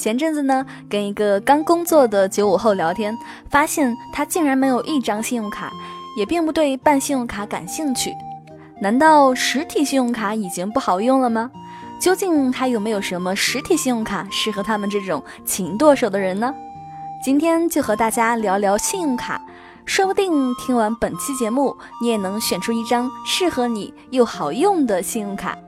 [0.00, 3.14] 前阵子呢，跟一个刚工作的九五后聊天，
[3.50, 5.70] 发现他竟然没有一张信用卡，
[6.16, 8.10] 也并不对办信用卡感兴趣。
[8.80, 11.50] 难道实体信用卡已经不好用了吗？
[12.00, 16.54] 究竟还有没有什么实体信用卡适合他们这种勤剁手的人呢？
[17.22, 19.38] 今天就和大家聊聊信用卡，
[19.84, 25.58] 说不定听完本期节目，你也能选出一张适合你又好用的信用卡。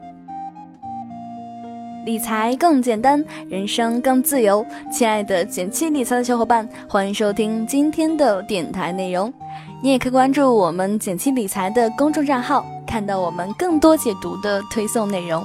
[2.05, 4.64] 理财更简单，人生更自由。
[4.90, 9.32] 亲爱的简七理财的小伙伴，欢迎收听今天的电台内容。
[9.81, 15.45] 你也可以关注我们简七理财的公众账号，看到我们更多解读的推送内容。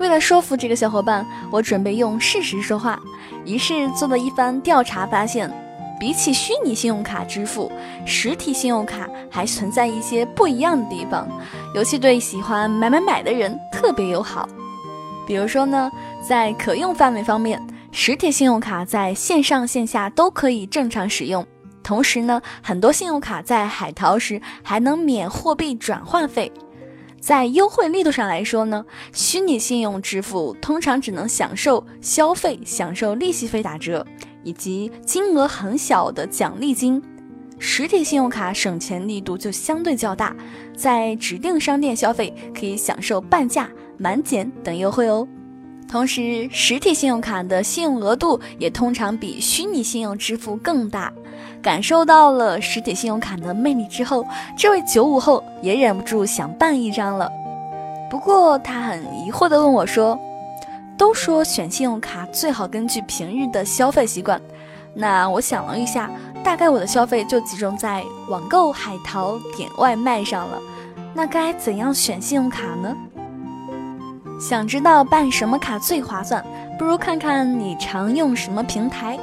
[0.00, 2.98] 为了说服这个小伙伴，我准备用事实说话。
[3.44, 5.48] 于是做了一番调查，发现。
[6.00, 7.70] 比起虚拟信用卡支付，
[8.06, 11.28] 实体信用卡还存在一些不一样的地方，
[11.74, 14.48] 尤其对喜欢买买买的人特别友好。
[15.26, 15.90] 比如说呢，
[16.26, 17.60] 在可用范围方面，
[17.92, 21.46] 实体信用卡在线上线下都可以正常使用。
[21.82, 26.50] 同时呢，很多信用卡在海淘时还能免货币转换费。
[27.20, 34.06] 在优惠力度上来说呢，虚拟信用支付通常只能享受消费，享受利息费打折。
[34.42, 37.02] 以及金额很小的奖励金，
[37.58, 40.34] 实体信用卡省钱力度就相对较大，
[40.76, 45.26] 在指定商店消费可以享受半价、满减等优惠哦。
[45.88, 51.12] 同时，实体信用卡的信用额度也通常比虚拟信用支付更大。
[51.60, 54.24] 感受到了实体信用卡的魅力之后，
[54.56, 57.28] 这位九五后也忍不住想办一张了。
[58.08, 60.18] 不过，他很疑惑地问我说。
[61.00, 64.38] 都说选信用卡最好根据平日的消费习惯，
[64.92, 66.10] 那我想了一下，
[66.44, 70.58] 大概我的消费就集中在网购、海淘、点外卖上了。
[71.14, 72.94] 那该怎样选信用卡呢？
[74.38, 76.44] 想知道办什么卡最划算，
[76.78, 79.18] 不如看看你常用什么平台。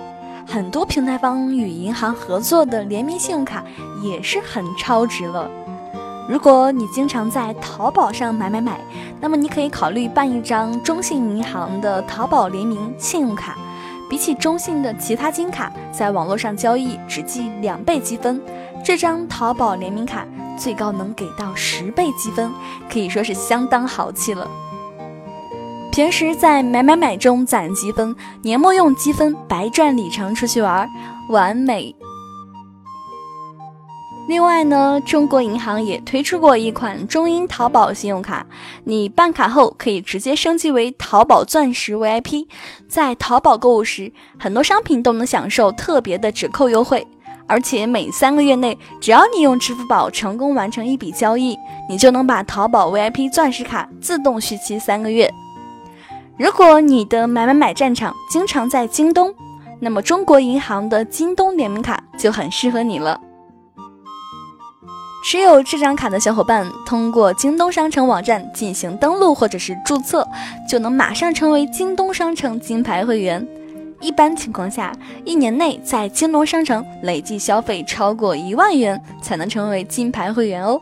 [0.48, 3.64] 很多平台方与银行合作的联名信用卡
[4.02, 5.48] 也是很超值了。
[6.28, 8.80] 如果你经常在淘宝上买买买，
[9.22, 13.58] 那么你可以考虑办一张中信银行的淘宝联名信用卡。
[14.10, 18.42] 比起中信的其他金卡，在网络上交易只计两倍积分，
[18.84, 20.26] 这张淘宝联名卡
[20.58, 22.50] 最高能给到十倍积分，
[22.90, 24.48] 可以说是相当豪气了。
[25.92, 30.90] 平时在买买买中攒积分，年末用积分白赚里程出去玩，
[31.30, 31.94] 完美。
[34.28, 38.46] 另外呢，中国银行也推出过一款中银淘宝信用卡，
[38.84, 42.46] 你办卡后可以直接升级为淘宝钻石 VIP，
[42.90, 47.08] 在淘宝购物时，很多商品都能享受特别的折扣优惠，
[47.48, 51.58] 而且每三个月内，只要你用支付宝成功完成一笔交易，
[51.90, 55.34] 你就能把淘宝 VIP 钻石卡自动续期三个月。
[56.38, 59.34] 如果你的买买买战场经常在京东，
[59.80, 63.22] 那么中国银行的京东联名卡就很适合你了。
[65.30, 70.26] 持有这张卡的小伙伴，通过京东商城网站进行登录或者是注册，
[70.70, 73.46] 就能马上成为京东商城金牌会员。
[74.00, 74.96] 一般情况下，
[75.26, 80.82] 一年内在京东商城累计消费超过一万元，才能成为金牌会员哦。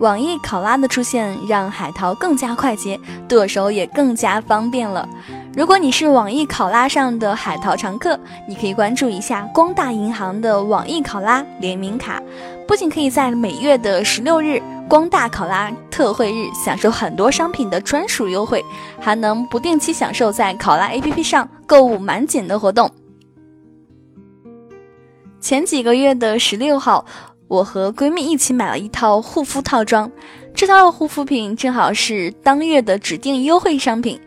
[0.00, 5.08] 网易考拉的出现，让海淘更加快捷，剁手也更加方便了。
[5.56, 8.18] 如果你是网易考拉上的海淘常客，
[8.48, 12.20] 你可以关注一下光大银行的网易考拉联名卡，
[12.66, 18.64] 不仅可以在每月的十六日光大考拉特惠日享受很多商品的专属优惠，
[19.00, 22.90] 还能不定期享受在考拉 APP 上购物满减的活动。
[25.40, 27.04] 前几个月的十六号，
[27.46, 30.10] 我和闺蜜一起买了一套护肤套装，
[30.54, 34.20] 这套护肤品正好是当月的指定优惠商品。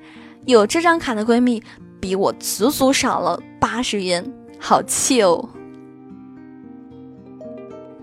[0.45, 1.61] 有这张卡的闺蜜
[1.99, 4.23] 比我足足少了八十元，
[4.59, 5.49] 好气哦！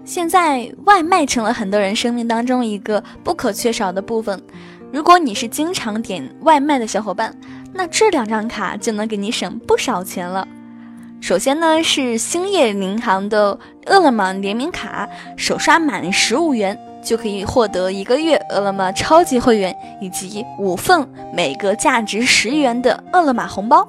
[0.04, 4.42] 现在外卖成了很多人生命当中一个不可缺少的部分。
[4.92, 7.34] 如果你是经常点外卖的小伙伴，
[7.72, 10.46] 那这两张卡就能给你省不少钱了。
[11.24, 16.78] 首先呢是兴业银行的饿了么联名卡，首刷满十五元。
[17.02, 23.88] 就可以获得一个月饿了么超级会员以及五份每个价值十元的饿了么红包，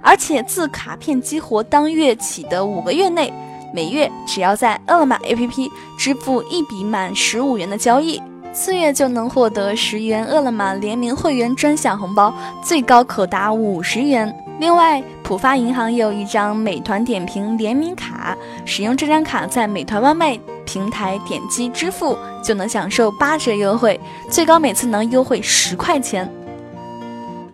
[0.00, 3.32] 而且自卡片激活当月起的五个月内，
[3.74, 5.68] 每月只要在饿了么 APP
[5.98, 8.22] 支付一笔满十五元的交易，
[8.52, 14.32] 次月就能获得十元饿了么联名会员专享红包，最高可达五十元。
[14.58, 20.38] 另外，浦发银行也有一张美团点评联名卡，使用这张卡在美团外卖。
[20.64, 26.28] 平台点击支付就能享受八折优惠，最高每次能优惠十块钱。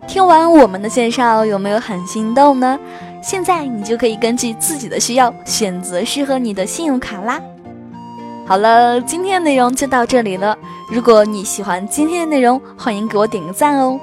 [0.07, 2.77] 听完我们的介绍，有没有很心动呢？
[3.21, 7.39] 现在你就可以根据自己的需要选择适合你的信用卡啦。
[8.47, 10.57] 好了，今天的内容就到这里了。
[10.89, 13.99] 如果你喜欢今天的内容，欢迎给我点个赞哦。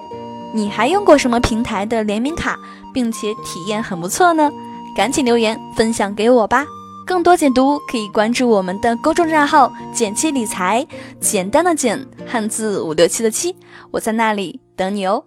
[0.53, 2.59] 你还用过什么平台的联名卡，
[2.93, 4.51] 并且体验很不错呢？
[4.97, 6.67] 赶紧留言分享给我吧。
[7.07, 10.87] 更多解读可以关注我们的公众账号“简七理财”，
[11.21, 13.57] 简单的简，汉字五六七的七，
[13.91, 15.25] 我在那里等你哦。